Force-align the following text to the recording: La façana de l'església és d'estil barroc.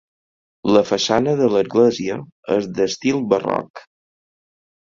La 0.75 0.81
façana 0.91 1.35
de 1.41 1.49
l'església 1.57 2.17
és 2.57 2.71
d'estil 2.79 3.23
barroc. 3.35 3.87